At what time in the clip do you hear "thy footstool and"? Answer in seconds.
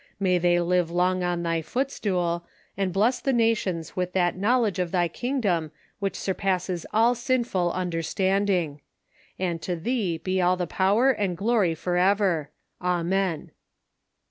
1.43-2.91